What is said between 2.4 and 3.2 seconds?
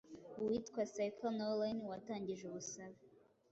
ubusabe